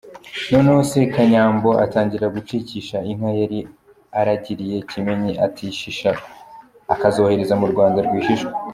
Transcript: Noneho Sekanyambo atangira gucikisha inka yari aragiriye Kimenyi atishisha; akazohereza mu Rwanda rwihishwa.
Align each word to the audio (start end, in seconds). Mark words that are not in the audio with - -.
Noneho 0.51 0.81
Sekanyambo 0.91 1.69
atangira 1.85 2.33
gucikisha 2.35 2.97
inka 3.11 3.29
yari 3.39 3.59
aragiriye 4.19 4.77
Kimenyi 4.89 5.31
atishisha; 5.45 6.09
akazohereza 6.93 7.55
mu 7.61 7.67
Rwanda 7.73 7.99
rwihishwa. 8.07 8.51